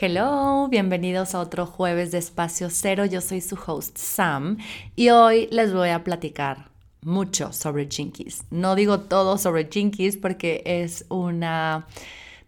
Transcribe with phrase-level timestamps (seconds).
[0.00, 3.04] Hello, bienvenidos a otro jueves de Espacio Cero.
[3.04, 4.58] Yo soy su host Sam
[4.94, 6.70] y hoy les voy a platicar
[7.02, 8.44] mucho sobre Jinkies.
[8.52, 11.88] No digo todo sobre Jinkies porque es una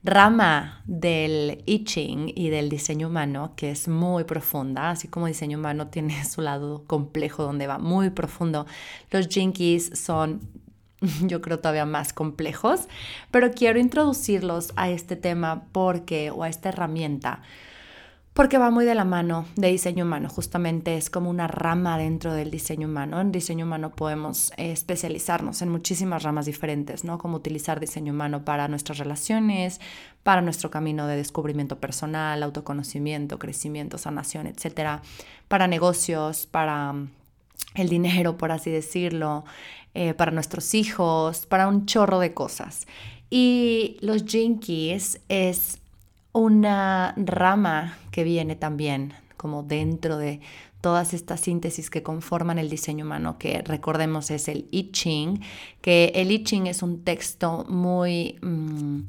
[0.05, 5.59] rama del I Ching y del diseño humano que es muy profunda, así como diseño
[5.59, 8.64] humano tiene su lado complejo donde va muy profundo.
[9.11, 10.41] Los Jinkies son
[11.23, 12.89] yo creo todavía más complejos,
[13.30, 17.43] pero quiero introducirlos a este tema porque, o a esta herramienta,
[18.33, 22.33] porque va muy de la mano de diseño humano, justamente es como una rama dentro
[22.33, 23.21] del diseño humano.
[23.21, 27.19] En diseño humano podemos eh, especializarnos en muchísimas ramas diferentes, ¿no?
[27.19, 29.80] Como utilizar diseño humano para nuestras relaciones,
[30.23, 35.02] para nuestro camino de descubrimiento personal, autoconocimiento, crecimiento, sanación, etcétera,
[35.48, 37.10] para negocios, para mm,
[37.74, 39.45] el dinero, por así decirlo,
[39.95, 42.87] eh, para nuestros hijos, para un chorro de cosas.
[43.29, 45.79] Y los Jinkies es
[46.33, 50.41] una rama que viene también como dentro de
[50.80, 55.41] todas estas síntesis que conforman el diseño humano, que recordemos es el I Ching,
[55.80, 58.38] que el I Ching es un texto muy...
[58.43, 59.02] Mm,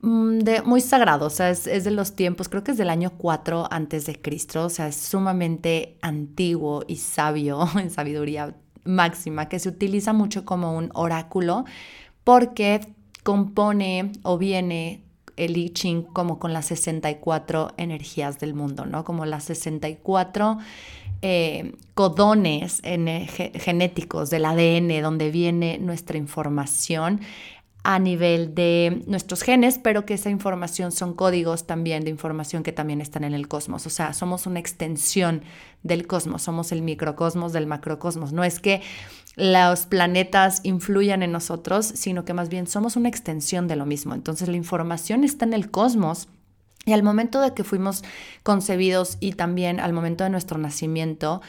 [0.00, 3.12] mm, muy sagrado, o sea, es, es, de los tiempos, creo que es del año
[3.16, 8.54] 4 antes de Cristo, o sea, es sumamente antiguo y sabio en sabiduría
[8.86, 11.64] máxima, que se utiliza mucho como un oráculo
[12.24, 12.80] porque
[13.22, 15.02] compone o viene
[15.36, 19.04] el I Ching como con las 64 energías del mundo, ¿no?
[19.04, 20.58] Como las 64
[21.22, 27.20] eh, codones genéticos del ADN donde viene nuestra información
[27.88, 32.72] a nivel de nuestros genes, pero que esa información son códigos también de información que
[32.72, 33.86] también están en el cosmos.
[33.86, 35.42] O sea, somos una extensión
[35.84, 38.32] del cosmos, somos el microcosmos del macrocosmos.
[38.32, 38.82] No es que
[39.36, 44.14] los planetas influyan en nosotros, sino que más bien somos una extensión de lo mismo.
[44.14, 46.26] Entonces la información está en el cosmos.
[46.86, 48.02] Y al momento de que fuimos
[48.42, 51.40] concebidos y también al momento de nuestro nacimiento,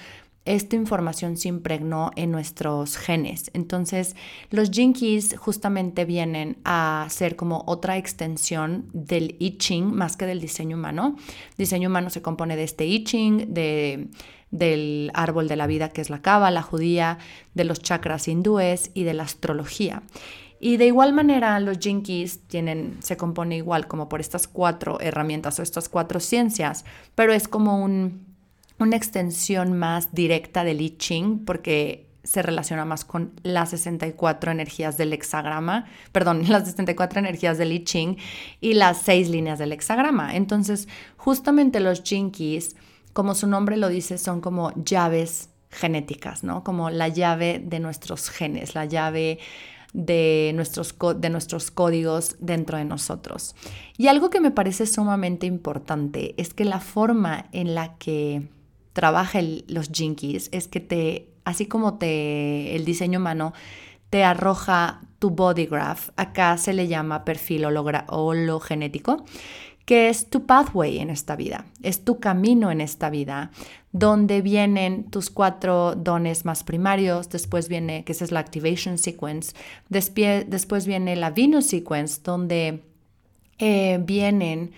[0.48, 3.52] esta información se impregnó en nuestros genes.
[3.54, 4.16] Entonces,
[4.50, 10.40] los Jinkies justamente vienen a ser como otra extensión del I Ching más que del
[10.40, 11.18] diseño humano.
[11.58, 14.08] diseño humano se compone de este I Ching, de
[14.50, 17.18] del árbol de la vida que es la Kaba, la judía,
[17.54, 20.04] de los chakras hindúes y de la astrología.
[20.60, 25.60] Y de igual manera, los Jinkies tienen, se compone igual como por estas cuatro herramientas
[25.60, 28.27] o estas cuatro ciencias, pero es como un
[28.80, 34.98] una extensión más directa del I Ching porque se relaciona más con las 64 energías
[34.98, 38.18] del hexagrama, perdón, las 64 energías del I Ching
[38.60, 40.36] y las seis líneas del hexagrama.
[40.36, 42.76] Entonces, justamente los Jinkies,
[43.14, 46.64] como su nombre lo dice, son como llaves genéticas, ¿no?
[46.64, 49.40] Como la llave de nuestros genes, la llave
[49.94, 53.56] de nuestros, de nuestros códigos dentro de nosotros.
[53.98, 58.50] Y algo que me parece sumamente importante es que la forma en la que
[58.98, 63.54] trabaja los jinkies es que te, así como te, el diseño humano
[64.10, 69.24] te arroja tu body graph, acá se le llama perfil hologenético,
[69.86, 73.52] que es tu pathway en esta vida, es tu camino en esta vida,
[73.92, 79.54] donde vienen tus cuatro dones más primarios, después viene, que es la activation sequence,
[79.90, 82.84] después viene la Venus sequence, donde
[83.60, 84.72] eh, vienen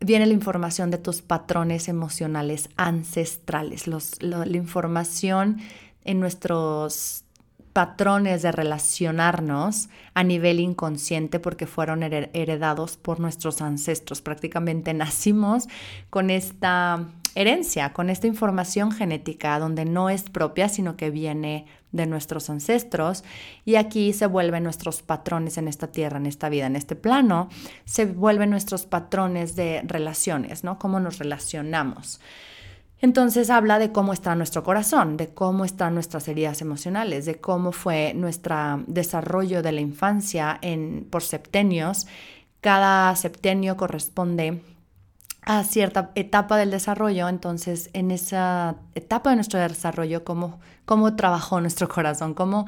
[0.00, 5.58] viene la información de tus patrones emocionales ancestrales, la, información
[6.04, 7.24] en nuestros
[7.72, 14.20] patrones de relacionarnos a nivel inconsciente porque fueron heredados por nuestros ancestros.
[14.20, 15.68] Prácticamente nacimos
[16.10, 22.06] con esta herencia, con esta información genética donde no es propia, sino que viene de
[22.06, 23.24] nuestros ancestros
[23.64, 27.48] y aquí se vuelven nuestros patrones en esta tierra, en esta vida, en este plano,
[27.84, 30.78] se vuelven nuestros patrones de relaciones, ¿no?
[30.78, 32.20] Cómo nos relacionamos.
[33.00, 37.70] Entonces habla de cómo está nuestro corazón, de cómo están nuestras heridas emocionales, de cómo
[37.70, 42.08] fue nuestro desarrollo de la infancia en, por septenios.
[42.60, 44.62] Cada septenio corresponde
[45.48, 51.58] a cierta etapa del desarrollo, entonces en esa etapa de nuestro desarrollo, cómo, cómo trabajó
[51.62, 52.66] nuestro corazón, cómo,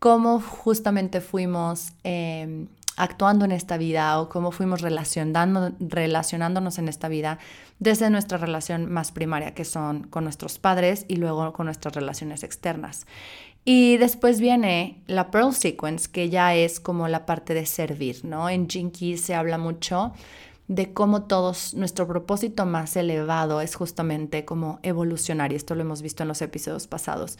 [0.00, 7.06] cómo justamente fuimos em, actuando en esta vida o cómo fuimos relacionando, relacionándonos en esta
[7.06, 7.38] vida
[7.78, 12.42] desde nuestra relación más primaria, que son con nuestros padres y luego con nuestras relaciones
[12.42, 13.06] externas.
[13.64, 18.48] Y después viene la Pearl Sequence, que ya es como la parte de servir, ¿no?
[18.48, 20.12] En Jinky se habla mucho
[20.68, 26.02] de cómo todos, nuestro propósito más elevado es justamente como evolucionar, y esto lo hemos
[26.02, 27.38] visto en los episodios pasados,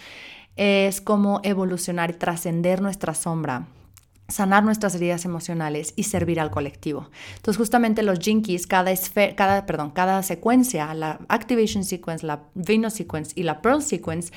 [0.57, 3.67] es como evolucionar y trascender nuestra sombra
[4.29, 7.11] sanar nuestras heridas emocionales y servir al colectivo.
[7.37, 8.93] Entonces, justamente los jinkies, cada,
[9.37, 14.33] cada, perdón, cada secuencia, la Activation Sequence, la Venus Sequence y la Pearl Sequence,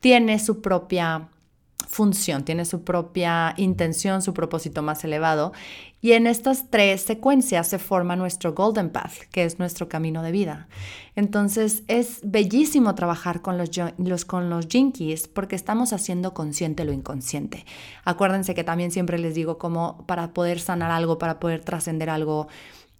[0.00, 1.28] tiene su propia
[1.86, 5.52] función, tiene su propia intención, su propósito más elevado.
[6.00, 10.32] Y en estas tres secuencias se forma nuestro Golden Path, que es nuestro camino de
[10.32, 10.68] vida.
[11.16, 16.92] Entonces es bellísimo trabajar con los, los, con los jinkies porque estamos haciendo consciente lo
[16.92, 17.64] inconsciente.
[18.04, 22.48] Acuérdense que también siempre les digo como para poder sanar algo, para poder trascender algo,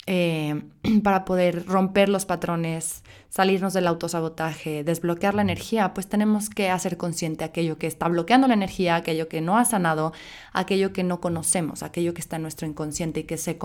[0.07, 0.63] eh,
[1.03, 6.97] para poder romper los patrones, salirnos del autosabotaje, desbloquear la energía, pues tenemos que hacer
[6.97, 10.13] consciente aquello que está bloqueando la energía, aquello que no ha sanado,
[10.53, 13.59] aquello que no conocemos, aquello que está en nuestro inconsciente y que, se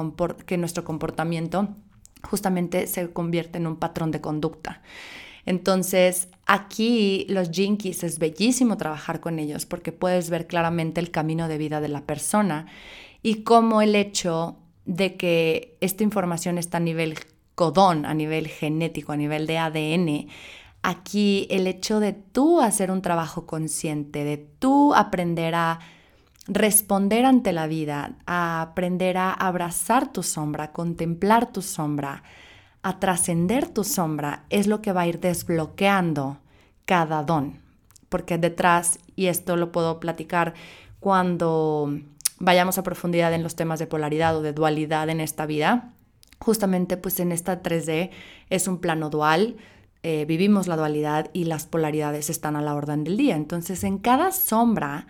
[0.46, 1.76] que nuestro comportamiento
[2.24, 4.82] justamente se convierte en un patrón de conducta.
[5.46, 11.48] Entonces, aquí los jinkies es bellísimo trabajar con ellos porque puedes ver claramente el camino
[11.48, 12.68] de vida de la persona
[13.24, 14.58] y cómo el hecho
[14.90, 17.20] de que esta información está a nivel
[17.54, 20.28] codón, a nivel genético, a nivel de ADN,
[20.82, 25.80] aquí el hecho de tú hacer un trabajo consciente, de tú aprender a
[26.48, 32.24] responder ante la vida, a aprender a abrazar tu sombra, a contemplar tu sombra,
[32.82, 36.40] a trascender tu sombra, es lo que va a ir desbloqueando
[36.86, 37.60] cada don.
[38.10, 40.56] Porque detrás, y esto lo puedo platicar
[41.00, 41.94] cuando
[42.40, 45.94] vayamos a profundidad en los temas de polaridad o de dualidad en esta vida,
[46.40, 48.12] justamente pues en esta 3D
[48.50, 49.58] es un plano dual,
[50.02, 53.36] eh, vivimos la dualidad y las polaridades están a la orden del día.
[53.36, 55.08] Entonces en cada sombra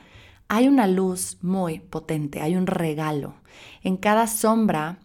[0.47, 3.35] hay una luz muy potente, hay un regalo.
[3.83, 4.97] En cada sombra,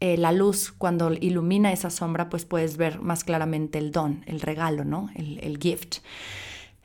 [0.00, 4.40] eh, la luz cuando ilumina esa sombra, pues puedes ver más claramente el don, el
[4.40, 5.08] regalo, ¿no?
[5.14, 5.98] El, el gift.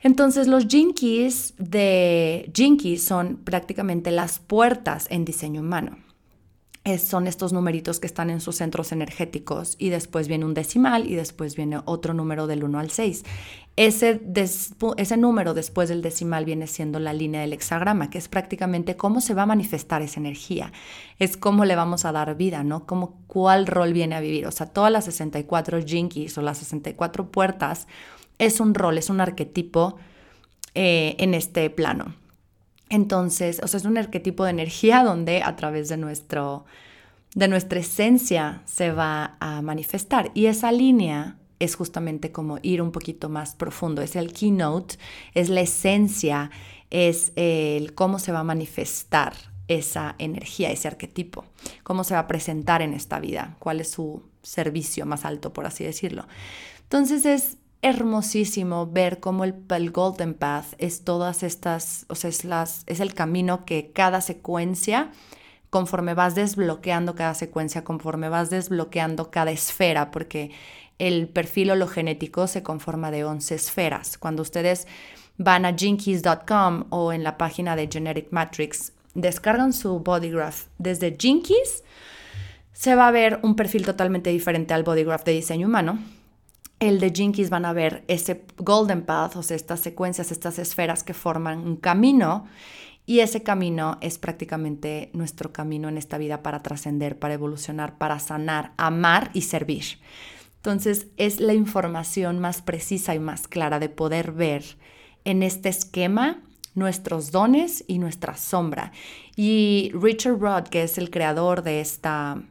[0.00, 5.98] Entonces los jinkies de Jinkies son prácticamente las puertas en diseño humano.
[6.98, 11.16] son estos numeritos que están en sus centros energéticos y después viene un decimal y
[11.16, 13.24] después viene otro número del 1 al 6.
[13.76, 14.20] Ese,
[15.18, 19.34] número después del decimal viene siendo la línea del hexagrama, que es prácticamente cómo se
[19.34, 20.72] va a manifestar esa energía.
[21.18, 22.86] Es cómo le vamos a dar vida, ¿no?
[22.86, 24.46] Como cuál rol viene a vivir.
[24.46, 27.86] O sea, todas las 64 jinkies o las 64 puertas
[28.38, 29.96] es un rol, es un arquetipo
[30.74, 32.14] eh, en este plano.
[32.88, 36.64] Entonces, o sea, es un arquetipo de energía donde a través de, nuestro,
[37.34, 40.30] de nuestra esencia se va a manifestar.
[40.34, 44.02] Y esa línea es justamente como ir un poquito más profundo.
[44.02, 44.96] Es el keynote,
[45.34, 46.50] es la esencia,
[46.90, 49.34] es el cómo se va a manifestar
[49.66, 51.44] esa energía, ese arquetipo,
[51.82, 55.66] cómo se va a presentar en esta vida, cuál es su servicio más alto, por
[55.66, 56.26] así decirlo.
[56.84, 62.82] Entonces es hermosísimo ver cómo el, Golden Path es todas estas, o sea, es, las,
[62.86, 65.12] es el camino que cada secuencia,
[65.70, 70.50] conforme vas desbloqueando cada secuencia, conforme vas desbloqueando cada esfera, porque
[70.98, 74.18] el perfil hologenético se conforma de 11 esferas.
[74.18, 74.88] Cuando ustedes
[75.36, 81.16] van a jinkies.com o en la página de Genetic Matrix, descargan su body graph desde
[81.16, 81.84] Jinkies,
[82.72, 85.98] se va a ver un perfil totalmente diferente al body graph de diseño humano
[86.80, 91.02] el de Jinkies van a ver ese Golden Path, o sea, estas secuencias, estas esferas
[91.02, 92.46] que forman un camino.
[93.04, 98.18] Y ese camino es prácticamente nuestro camino en esta vida para trascender, para evolucionar, para
[98.18, 99.98] sanar, amar y servir.
[100.56, 104.76] Entonces es la información más precisa y más clara de poder ver
[105.24, 106.42] en este esquema
[106.74, 108.92] nuestros dones y nuestra sombra.
[109.36, 112.42] Y Richard Rod, que es el creador de esta,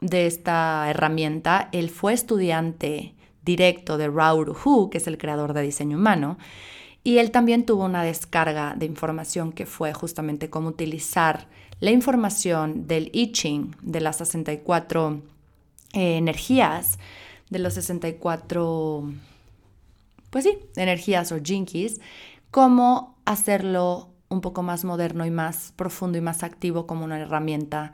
[0.00, 3.15] de esta herramienta, él fue estudiante
[3.46, 6.36] directo de Raoul Hu, que es el creador de diseño humano,
[7.02, 11.46] y él también tuvo una descarga de información que fue justamente cómo utilizar
[11.80, 15.22] la información del I Ching, de las 64
[15.92, 16.98] eh, energías,
[17.48, 19.12] de los 64,
[20.30, 22.00] pues sí, energías o jinkies,
[22.50, 27.92] cómo hacerlo un poco más moderno y más profundo y más activo como una herramienta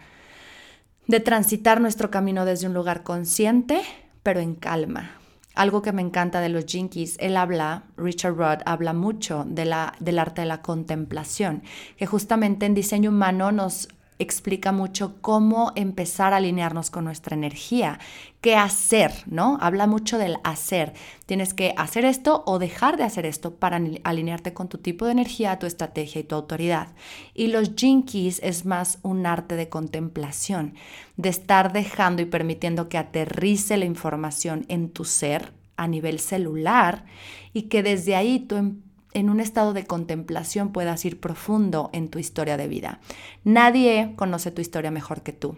[1.07, 3.83] de transitar nuestro camino desde un lugar consciente,
[4.23, 5.11] pero en calma,
[5.55, 9.95] algo que me encanta de los Jinkies, él habla, Richard Rudd habla mucho de la,
[10.01, 11.63] del arte de la contemplación,
[11.97, 13.89] que justamente en diseño humano nos
[14.23, 17.99] explica mucho cómo empezar a alinearnos con nuestra energía,
[18.41, 19.59] qué hacer, ¿no?
[19.61, 20.95] Habla mucho del hacer.
[21.27, 25.13] Tienes que hacer esto o dejar de hacer esto para alinearte con tu tipo de
[25.13, 26.89] energía, tu estrategia y tu autoridad.
[27.35, 30.75] Y los jinkies es más un arte de contemplación,
[31.17, 37.05] de estar dejando y permitiendo que aterrice la información en tu ser a nivel celular
[37.53, 38.83] y que desde ahí tú em,
[39.15, 43.01] en un estado de contemplación puedas ir profundo en tu historia de vida.
[43.45, 45.57] Nadie conoce tu historia mejor que tú.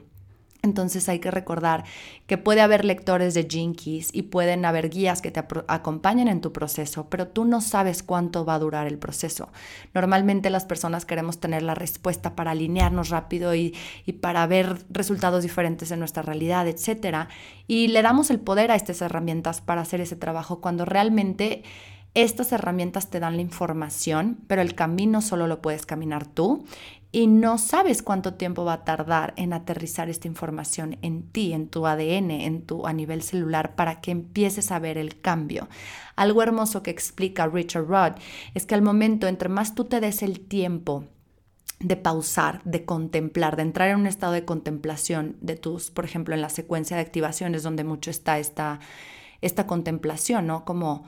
[0.64, 1.84] Entonces hay que recordar
[2.26, 6.54] que puede haber lectores de Jinkies y pueden haber guías que te acompañen en tu
[6.54, 9.52] proceso, pero tú no sabes cuánto va a durar el proceso.
[9.92, 13.74] Normalmente las personas queremos tener la respuesta para alinearnos rápido y,
[14.06, 17.28] y para ver resultados diferentes en nuestra realidad, etc.
[17.66, 21.62] Y le damos el poder a estas herramientas para hacer ese trabajo cuando realmente
[22.14, 26.64] estas herramientas te dan la información, pero el camino solo lo puedes caminar tú
[27.10, 31.68] y no sabes cuánto tiempo va a tardar en aterrizar esta información en ti, en
[31.68, 35.68] tu ADN, en tu a nivel celular para que empieces a ver el cambio.
[36.16, 38.20] Algo hermoso que explica Richard Rudd
[38.54, 41.04] es que al momento entre más tú te des el tiempo
[41.78, 46.34] de pausar, de contemplar, de entrar en un estado de contemplación de tus, por ejemplo,
[46.34, 48.80] en la secuencia de activaciones donde mucho está esta,
[49.40, 50.64] esta contemplación, ¿no?
[50.64, 51.04] Como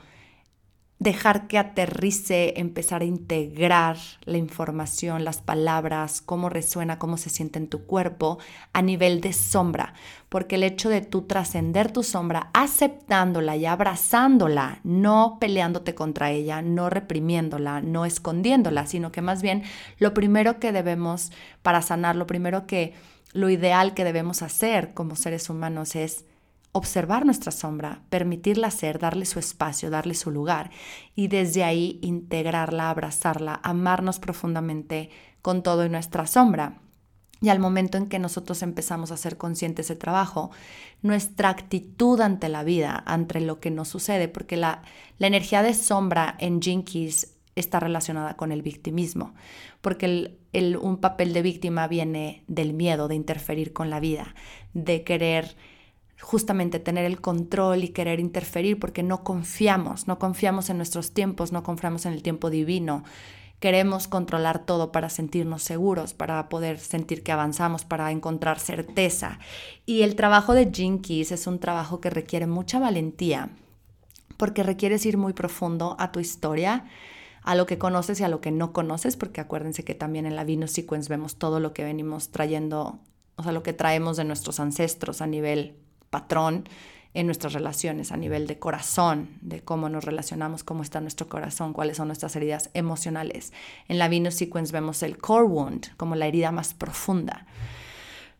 [0.99, 7.59] dejar que aterrice, empezar a integrar la información, las palabras, cómo resuena, cómo se siente
[7.59, 8.39] en tu cuerpo
[8.73, 9.93] a nivel de sombra,
[10.29, 16.63] porque el hecho de tú trascender tu sombra, aceptándola y abrazándola, no peleándote contra ella,
[16.63, 19.63] no reprimiéndola, no escondiéndola, sino que más bien
[19.99, 22.95] lo primero que debemos para sanar, lo primero que
[23.33, 26.25] lo ideal que debemos hacer como seres humanos es
[26.77, 30.69] observar nuestra sombra, permitirla ser, darle su espacio, darle su lugar
[31.15, 35.09] y desde ahí integrarla, abrazarla, amarnos profundamente
[35.41, 36.79] con todo en nuestra sombra.
[37.39, 40.49] Y al momento en que nosotros empezamos a ser conscientes de trabajo,
[41.03, 44.81] nuestra actitud ante la vida, ante lo que nos sucede, porque la,
[45.19, 49.33] la energía de sombra en Jinkies está relacionada con el victimismo,
[49.81, 54.35] porque el, un papel de víctima viene del miedo de interferir con la vida,
[54.73, 55.55] de querer
[56.21, 61.51] justamente tener el control y querer interferir porque no confiamos, no confiamos en nuestros tiempos,
[61.51, 63.03] no confiamos en el tiempo divino.
[63.59, 69.39] Queremos controlar todo para sentirnos seguros, para poder sentir que avanzamos, para encontrar certeza.
[69.85, 73.49] Y el trabajo de Jinkies es un trabajo que requiere mucha valentía,
[74.37, 76.85] porque requieres ir muy profundo a tu historia,
[77.41, 80.35] a lo que conoces y a lo que no conoces, porque acuérdense que también en
[80.35, 82.99] la Venus Sequence vemos todo lo que venimos trayendo,
[83.37, 85.77] o sea, lo que traemos de nuestros ancestros a nivel
[86.09, 86.67] patrón
[87.13, 91.73] en nuestras relaciones a nivel de corazón, de cómo nos relacionamos, cómo está nuestro corazón,
[91.73, 93.53] cuáles son nuestras heridas emocionales.
[93.87, 97.47] En la Venus Sequence vemos el core wound como la herida más profunda.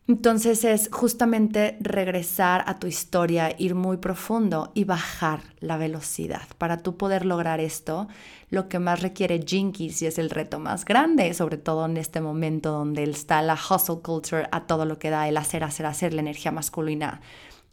[0.08, 6.48] Entonces es justamente regresar a tu historia, ir muy profundo y bajar la velocidad.
[6.56, 8.08] Para tú poder lograr esto,
[8.48, 12.22] lo que más requiere Jinkies y es el reto más grande, sobre todo en este
[12.22, 16.14] momento donde está la hustle culture a todo lo que da el hacer, hacer, hacer,
[16.14, 17.20] la energía masculina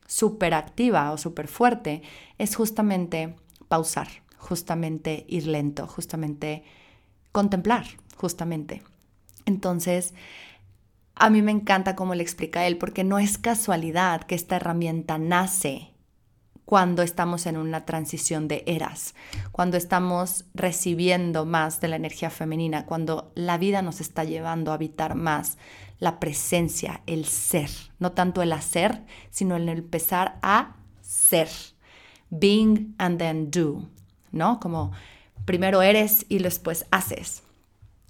[0.07, 2.01] súper activa o súper fuerte,
[2.38, 3.35] es justamente
[3.67, 4.07] pausar,
[4.38, 6.63] justamente ir lento, justamente
[7.31, 7.85] contemplar,
[8.15, 8.81] justamente.
[9.45, 10.13] Entonces,
[11.15, 15.17] a mí me encanta cómo le explica él, porque no es casualidad que esta herramienta
[15.17, 15.91] nace
[16.65, 19.13] cuando estamos en una transición de eras,
[19.51, 24.75] cuando estamos recibiendo más de la energía femenina, cuando la vida nos está llevando a
[24.75, 25.57] habitar más
[25.99, 31.49] la presencia, el ser, no tanto el hacer, sino el empezar a ser.
[32.29, 33.87] Being and then do,
[34.31, 34.59] ¿no?
[34.59, 34.91] Como
[35.45, 37.43] primero eres y después haces.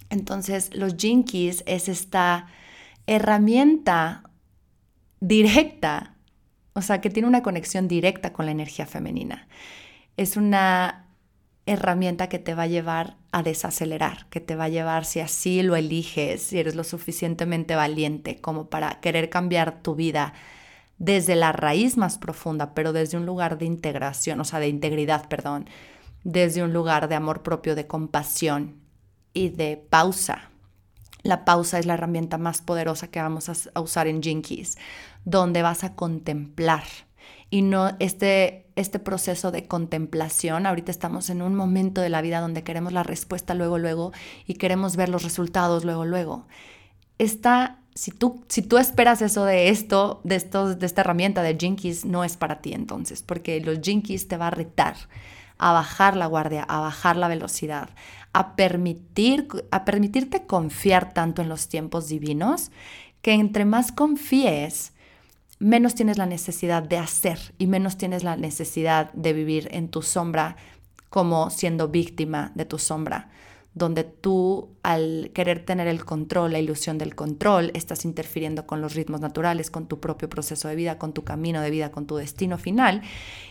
[0.10, 2.48] Entonces, los Jinkies es esta
[3.08, 4.24] herramienta
[5.20, 6.16] directa,
[6.74, 9.48] o sea, que tiene una conexión directa con la energía femenina.
[10.18, 11.05] Es una
[11.66, 15.64] herramienta que te va a llevar a desacelerar, que te va a llevar, si así
[15.64, 20.34] lo eliges, si eres lo suficientemente valiente como para querer cambiar tu vida
[20.98, 25.28] desde la raíz más profunda, pero desde un lugar de integración, o sea, de integridad,
[25.28, 25.68] perdón,
[26.24, 28.82] desde un lugar de amor propio, de compasión
[29.34, 30.50] y de pausa.
[31.24, 34.78] La pausa es la herramienta más poderosa que vamos a, usar en Jinkies,
[35.26, 36.84] donde vas a contemplar
[37.50, 40.66] y no este, este proceso de contemplación.
[40.66, 44.12] Ahorita estamos en un momento de la vida donde queremos la respuesta luego, luego
[44.46, 46.48] y queremos ver los resultados luego, luego.
[47.18, 51.56] Esta, si, tú, si tú esperas eso de esto, de, estos, de esta herramienta de
[51.58, 54.96] Jinkies, no es para ti entonces, porque los Jinkies te va a retar
[55.58, 57.90] a bajar la guardia, a bajar la velocidad,
[58.34, 62.72] a, permitir, a permitirte confiar tanto en los tiempos divinos,
[63.22, 64.94] que entre más confíes,
[65.60, 70.02] menos tienes la necesidad de hacer y menos tienes la necesidad de vivir en tu
[70.02, 70.58] sombra
[71.10, 73.30] como siendo víctima de tu sombra,
[73.74, 78.96] donde tú al querer tener el control, la ilusión del control, estás interfiriendo con los
[78.96, 82.18] ritmos naturales, con tu propio proceso de vida, con tu camino de vida, con tu
[82.18, 83.02] destino final,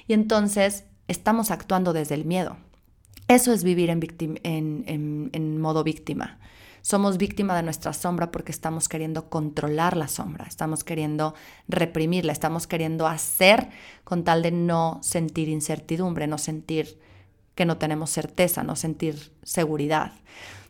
[0.07, 2.57] y entonces estamos actuando desde el miedo.
[3.29, 4.05] Eso es vivir en,
[4.45, 6.39] en modo víctima.
[6.85, 11.35] Somos víctima de nuestra sombra porque estamos queriendo controlar la sombra, estamos queriendo
[11.67, 13.71] reprimirla, estamos queriendo hacer
[14.05, 17.01] con tal de no sentir incertidumbre, no sentir
[17.55, 20.13] que no tenemos certeza, no sentir seguridad.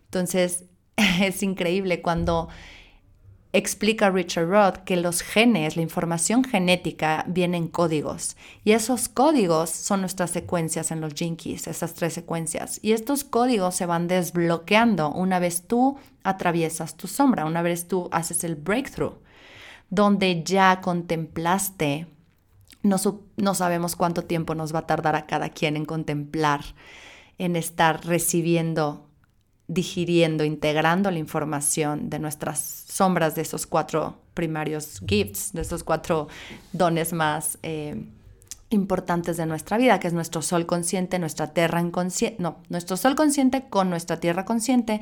[0.05, 0.67] Entonces,
[0.97, 2.49] es increíble cuando
[3.55, 8.37] explica Richard Roth que los genes, la información genética, viene en códigos.
[8.65, 12.81] Y esos códigos son nuestras secuencias en los jinkies, esas tres secuencias.
[12.83, 18.09] Y estos códigos se van desbloqueando una vez tú atraviesas tu sombra, una vez tú
[18.11, 19.15] haces el breakthrough,
[19.89, 22.09] donde ya contemplaste.
[22.83, 22.97] No,
[23.37, 26.61] no sabemos cuánto tiempo nos va a tardar a cada quien en contemplar,
[27.39, 29.09] en estar recibiendo
[29.67, 36.29] digiriendo, integrando la información de nuestras sombras, de esos cuatro primarios gifts, de esos cuatro
[36.73, 38.05] dones más eh,
[38.71, 43.17] importantes de nuestra vida, que es nuestro sol consciente, nuestra tierra inconsciente, no, nuestro sol
[43.17, 45.01] consciente con nuestra tierra consciente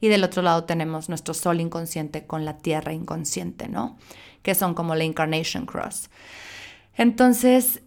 [0.00, 3.96] y del otro lado tenemos nuestro sol inconsciente con la tierra inconsciente, ¿no?
[4.42, 6.10] Que son como la incarnation cross.
[6.94, 7.80] Entonces,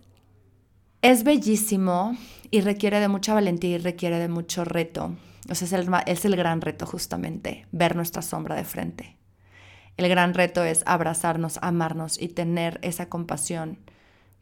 [1.04, 2.18] es bellísimo
[2.50, 5.16] y requiere de mucha valentía y requiere de mucho reto
[5.50, 9.18] o sea, es el, es el gran reto justamente, ver nuestra sombra de frente.
[9.98, 13.78] El gran reto es abrazarnos, amarnos y tener esa compasión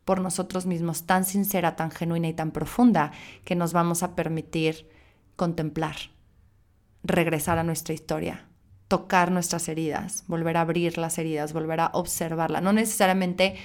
[0.06, 3.12] por nosotros mismos tan sincera, tan genuina y tan profunda
[3.46, 4.90] que nos vamos a permitir
[5.36, 5.96] contemplar,
[7.04, 8.46] regresar a nuestra historia,
[8.88, 12.62] tocar nuestras heridas, volver a abrir las heridas, volver a observarla.
[12.62, 13.56] No necesariamente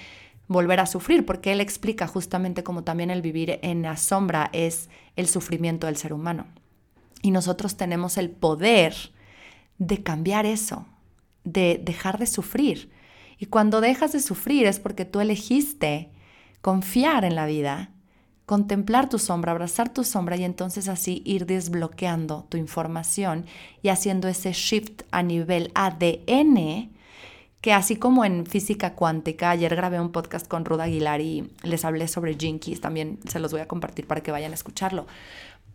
[0.48, 4.88] volver a sufrir, porque él explica justamente como también el vivir en la sombra es
[5.16, 6.46] el sufrimiento del ser humano.
[7.22, 8.94] Y nosotros tenemos el poder
[9.78, 10.86] de cambiar eso,
[11.46, 12.90] de dejar de sufrir.
[13.38, 16.10] Y cuando dejas de sufrir es porque tú elegiste
[16.60, 17.90] confiar en la vida,
[18.44, 23.46] contemplar tu sombra, abrazar tu sombra y entonces así ir desbloqueando tu información
[23.82, 26.90] y haciendo ese shift a nivel ADN
[27.60, 31.84] que así como en física cuántica, ayer grabé un podcast con Ruda Aguilar y les
[31.84, 35.06] hablé sobre Jinkies, también se los voy a compartir para que vayan a escucharlo.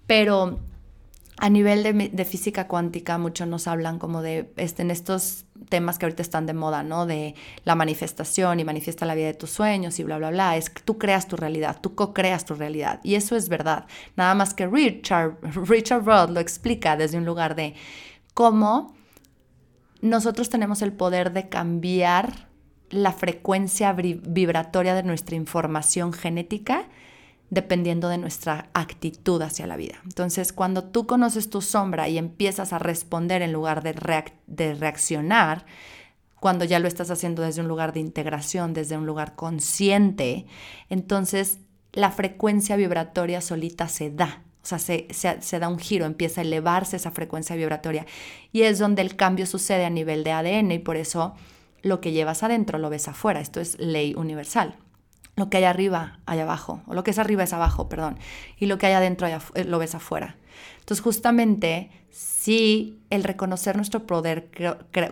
[0.07, 0.59] Pero
[1.37, 6.05] a nivel de, física cuántica, muchos nos hablan como de este, en estos temas que
[6.05, 7.05] ahorita están de moda, ¿no?
[7.05, 10.57] De la manifestación y manifiesta la vida de tus sueños y bla, bla, bla.
[10.57, 12.99] Es que tú creas tu realidad, tú co-creas tu realidad.
[13.03, 13.85] Y eso es verdad.
[14.15, 17.75] Nada más que Richard, Richard Roth lo explica desde un lugar de
[18.33, 18.95] cómo
[20.01, 22.47] nosotros tenemos el poder de cambiar
[22.89, 26.85] la frecuencia vibratoria de nuestra información genética
[27.51, 29.95] dependiendo de nuestra actitud hacia la vida.
[30.05, 35.65] Entonces, cuando tú conoces tu sombra y empiezas a responder en lugar de, reaccionar,
[36.39, 40.45] cuando ya lo estás haciendo desde un lugar de integración, desde un lugar consciente,
[40.89, 41.59] entonces
[41.91, 44.43] la frecuencia vibratoria solita se da.
[44.63, 48.05] O sea, se, se, da un giro, empieza a elevarse esa frecuencia vibratoria.
[48.53, 51.35] Y es donde el cambio sucede a nivel de ADN y por eso
[51.81, 53.41] lo que llevas adentro lo ves afuera.
[53.41, 54.77] Esto es ley universal
[55.35, 58.19] lo que hay arriba, hay abajo, o lo que es arriba es abajo, perdón,
[58.57, 60.37] y lo que hay adentro eh, lo ves afuera.
[60.79, 64.51] Entonces, justamente, sí, el reconocer nuestro poder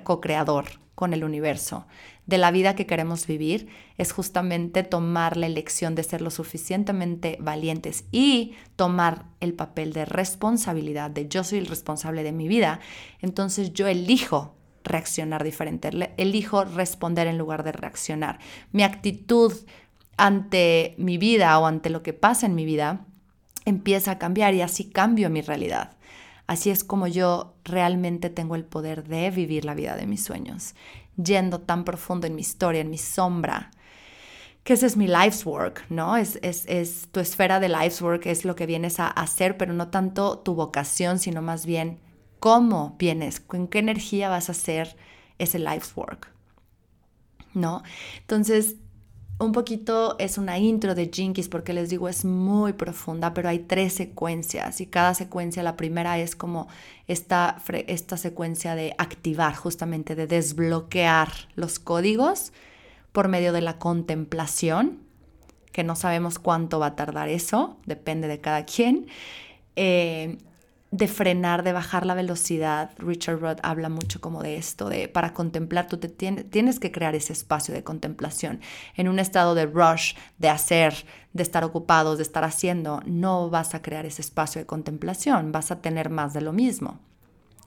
[0.03, 1.86] co-creador con el universo,
[2.25, 7.38] de la vida que queremos vivir, es justamente tomar la elección de ser lo suficientemente
[7.39, 12.82] valientes y tomar el papel de responsabilidad, de yo soy el responsable de mi vida,
[13.21, 18.39] entonces yo elijo reaccionar diferente, elijo responder en lugar de reaccionar.
[18.71, 19.53] Mi actitud
[20.19, 23.05] ante mi vida o ante lo que pasa en mi vida,
[23.65, 25.95] empieza a cambiar y así cambio mi realidad.
[26.45, 30.75] Así es como yo realmente tengo el poder de vivir la vida de mis sueños,
[31.15, 33.71] yendo tan profundo en mi historia, en mi sombra,
[34.63, 36.17] que ese es mi life's work, ¿no?
[36.17, 39.73] Es, es, es tu esfera de life's work, es lo que vienes a hacer, pero
[39.73, 41.99] no tanto tu vocación, sino más bien
[42.39, 44.97] cómo vienes, con qué energía vas a hacer
[45.38, 46.29] ese life's work,
[47.53, 47.84] ¿no?
[48.19, 48.75] Entonces,
[49.39, 53.60] un poquito es una intro de Jinkies porque les digo es muy profunda, pero hay
[53.60, 56.67] tres secuencias y cada secuencia, la primera es como
[57.08, 62.52] esta, esta secuencia de activar, justamente de desbloquear los códigos
[63.13, 64.99] por medio de la contemplación,
[65.71, 69.08] que no sabemos cuánto va a tardar eso, depende de cada quien.
[69.78, 70.38] Eh,
[70.91, 72.91] de frenar, de bajar la velocidad.
[72.97, 77.15] Richard Rudd habla mucho como de esto, de para contemplar, tú te tienes, que crear
[77.15, 78.60] ese espacio de contemplación.
[78.95, 83.75] En un estado de rush, de hacer, de estar ocupados, de estar haciendo, no vas
[83.75, 86.99] a crear ese espacio de contemplación, vas a tener más de lo mismo.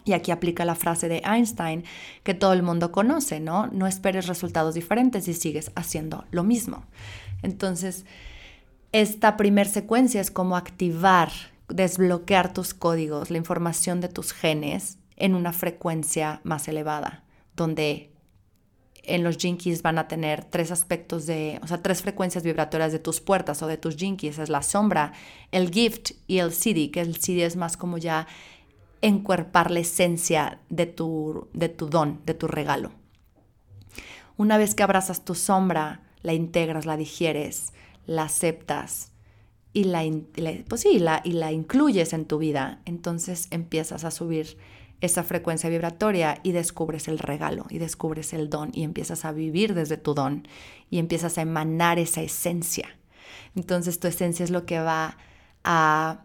[0.04, 1.84] Y aquí aplica la frase de Einstein
[2.24, 3.68] que todo el mundo conoce, ¿no?
[3.68, 6.84] No esperes resultados diferentes y sigues haciendo lo mismo.
[7.42, 8.04] Entonces,
[8.90, 11.30] esta primer secuencia es como activar
[11.72, 18.12] desbloquear tus códigos, la información de tus genes en una frecuencia más elevada, donde
[19.04, 22.98] en los jinkies van a tener tres aspectos de, o sea, tres frecuencias vibratorias de
[22.98, 25.12] tus puertas o de tus jinkies, es la sombra,
[25.50, 28.26] el gift y el CD, que el CD es más como ya
[29.00, 32.92] encuerpar la esencia de tu, de tu don, de tu regalo.
[34.36, 37.72] Una vez que abrazas tu sombra, la integras, la digieres,
[38.06, 39.11] la aceptas
[39.72, 40.04] y la,
[40.68, 44.58] pues la, y la incluyes en tu vida, entonces empiezas a subir
[45.00, 49.74] esa frecuencia vibratoria y descubres el regalo y descubres el don y empiezas a vivir
[49.74, 50.46] desde tu don
[50.90, 52.88] y empiezas a emanar esa esencia.
[53.56, 55.16] Entonces tu esencia es lo que va
[55.64, 56.22] a,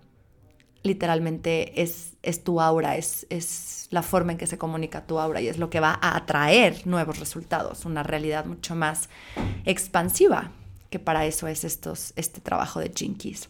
[0.83, 5.41] literalmente es, es tu aura, es, es la forma en que se comunica tu aura
[5.41, 9.09] y es lo que va a atraer nuevos resultados, una realidad mucho más
[9.65, 10.51] expansiva,
[10.89, 13.49] que para eso es estos, este trabajo de Jinkies.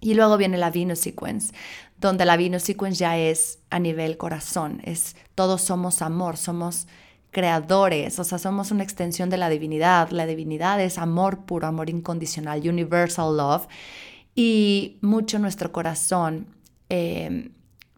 [0.00, 1.52] Y luego viene la Venus Sequence,
[1.98, 6.86] donde la Venus Sequence ya es a nivel corazón, es todos somos amor, somos
[7.30, 10.10] creadores, o sea, somos una extensión de la divinidad.
[10.10, 13.66] La divinidad es amor puro, amor incondicional, universal love.
[14.34, 16.46] Y mucho nuestro corazón
[16.88, 17.50] em,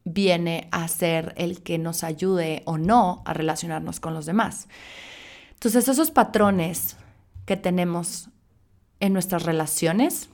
[0.04, 4.68] viene a ser el que nos ayude o no a relacionarnos con los demás.
[5.52, 6.96] Entonces, esos patrones
[7.44, 8.29] que tenemos
[9.00, 10.28] en nuestras relaciones,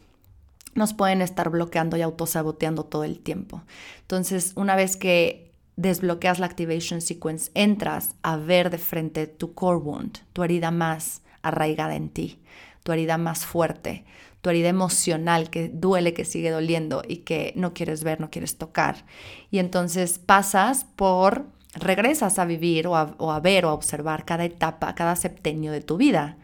[0.74, 3.62] nos pueden estar bloqueando y autosaboteando todo el tiempo.
[4.02, 9.78] Entonces, una vez que desbloqueas la activation sequence, entras a ver de frente tu core
[9.78, 12.40] wound, tu herida más arraigada en ti,
[12.82, 14.04] tu herida más fuerte,
[14.40, 18.56] tu herida emocional que duele, que sigue doliendo y que no quieres ver, no quieres
[18.56, 19.04] tocar.
[19.50, 24.94] Y entonces pasas por, regresas a vivir o a, ver o a observar cada etapa,
[24.94, 26.36] cada septenio de tu vida.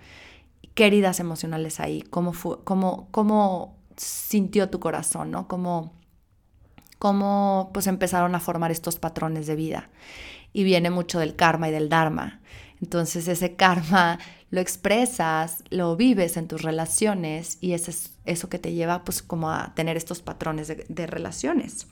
[0.74, 2.02] ¿Qué heridas emocionales hay?
[2.02, 5.48] ¿Cómo, fue, cómo, cómo sintió tu corazón, ¿no?
[5.48, 5.92] Cómo,
[6.98, 9.90] cómo pues empezaron a formar estos patrones de vida.
[10.52, 12.40] Y viene mucho del karma y del dharma.
[12.80, 14.18] Entonces ese karma
[14.50, 19.22] lo expresas, lo vives en tus relaciones y eso es eso que te lleva pues
[19.22, 21.87] como a tener estos patrones de, de relaciones.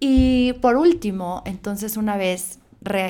[0.00, 2.58] Y por último, entonces una vez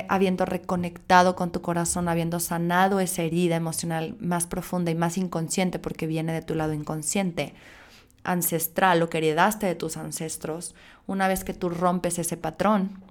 [0.08, 5.78] habiendo reconectado con tu corazón, habiendo sanado esa herida emocional más profunda y más inconsciente
[5.78, 7.54] porque viene de tu lado inconsciente,
[8.24, 10.74] ancestral, lo que heredaste de tus ancestros,
[11.06, 13.02] una vez que tú rompes ese patrón,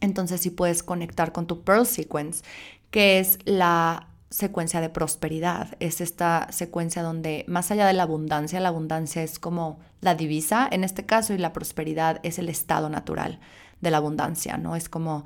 [0.00, 2.44] entonces sí puedes conectar con tu Pearl Sequence,
[2.90, 5.76] que es la secuencia de prosperidad.
[5.80, 10.68] Es esta secuencia donde más allá de la abundancia, la abundancia es como la divisa
[10.70, 13.40] en este caso y la prosperidad es el estado natural
[13.80, 14.76] de la abundancia, ¿no?
[14.76, 15.24] Es como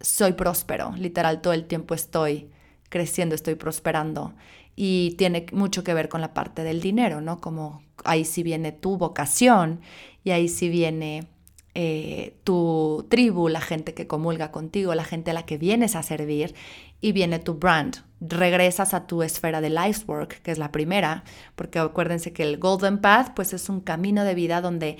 [0.00, 2.50] soy próspero, literal, todo el tiempo estoy
[2.88, 4.34] creciendo, estoy prosperando.
[4.76, 7.40] Y tiene mucho que ver con la parte del dinero, ¿no?
[7.40, 9.80] Como ahí sí viene tu vocación
[10.24, 11.26] y ahí sí viene
[11.74, 16.02] eh, tu tribu, la gente que comulga contigo, la gente a la que vienes a
[16.02, 16.54] servir
[17.00, 17.98] y viene tu brand.
[18.20, 22.58] Regresas a tu esfera de life's work, que es la primera, porque acuérdense que el
[22.58, 24.98] Golden Path pues es un camino de vida donde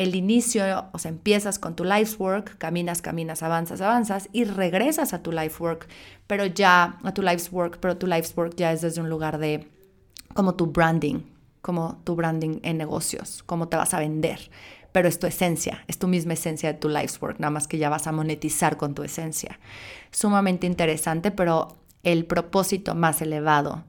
[0.00, 5.12] el inicio, o sea, empiezas con tu life's work, caminas, caminas, avanzas, avanzas y regresas
[5.12, 5.88] a tu life work,
[6.26, 9.36] pero ya a tu life's work, pero tu life's work ya es desde un lugar
[9.36, 9.68] de
[10.32, 11.20] como tu branding,
[11.60, 14.50] como tu branding en negocios, cómo te vas a vender,
[14.90, 17.76] pero es tu esencia, es tu misma esencia de tu life's work, nada más que
[17.76, 19.60] ya vas a monetizar con tu esencia.
[20.10, 23.84] Sumamente interesante, pero el propósito más elevado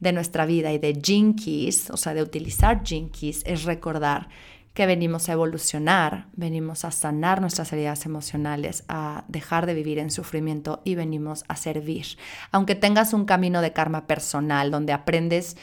[0.00, 4.30] de nuestra vida y de Jinkies, o sea, de utilizar Jinkies, es recordar
[4.74, 10.10] que venimos a evolucionar, venimos a sanar nuestras heridas emocionales, a dejar de vivir en
[10.10, 12.06] sufrimiento y venimos a servir.
[12.52, 15.56] Aunque tengas un camino de karma personal donde aprendes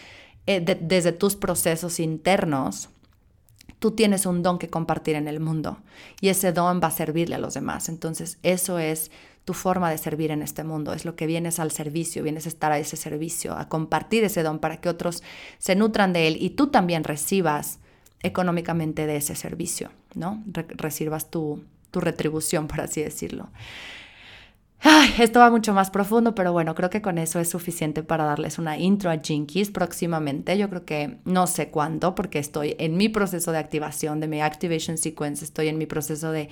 [0.46, 2.90] eh, desde tus procesos internos,
[3.80, 5.78] tú tienes un don que compartir en el mundo
[6.20, 7.88] y ese don va a servirle a los demás.
[7.90, 9.12] Entonces, eso es
[9.46, 12.50] tu forma de servir en este mundo, es lo que vienes al servicio, vienes a
[12.50, 15.24] estar a ese servicio, a compartir ese don para que otros
[15.58, 17.80] se nutran de él y tú también recibas
[18.24, 20.44] económicamente de ese servicio, ¿no?
[20.54, 23.50] recibas tu, tu retribución, por así decirlo.
[24.80, 28.26] Ay, esto va mucho más profundo, pero bueno, creo que con eso es suficiente para
[28.26, 30.56] darles una intro a Jinkies próximamente.
[30.58, 34.42] Yo creo que no sé cuándo, porque estoy en mi proceso de activación, de mi
[34.42, 36.50] activation sequence, estoy en mi proceso de,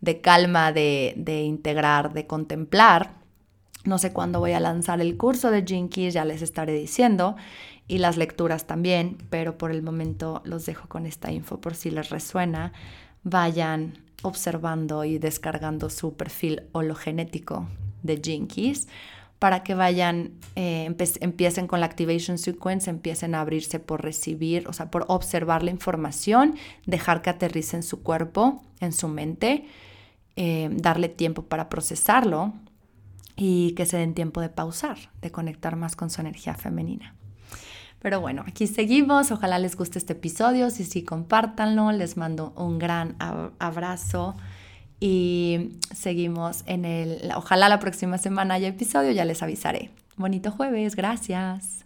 [0.00, 3.25] de calma, de, de, integrar, de contemplar.
[3.86, 7.36] No sé cuándo voy a lanzar el curso de Jinkies, ya les estaré diciendo
[7.86, 11.90] y las lecturas también, pero por el momento los dejo con esta info por si
[11.90, 12.72] les resuena.
[13.22, 17.68] Vayan observando y descargando su perfil hologenético
[18.02, 18.88] de Jinkies
[19.38, 24.72] para que vayan, eh, empiecen con la activation sequence, empiecen a abrirse por recibir, o
[24.72, 29.66] sea, por observar la información, dejar que aterrice en su cuerpo, en su mente,
[30.36, 32.54] eh, darle tiempo para procesarlo
[33.36, 37.14] y que se den tiempo de pausar, de conectar más con su energía femenina.
[38.00, 39.30] Pero bueno, aquí seguimos.
[39.30, 40.70] Ojalá les guste este episodio.
[40.70, 41.92] Si sí, compártanlo.
[41.92, 43.16] Les mando un gran
[43.58, 44.36] abrazo.
[45.00, 49.90] Y seguimos en el, ojalá la próxima semana haya episodio, ya les avisaré.
[50.16, 51.85] Bonito jueves, gracias.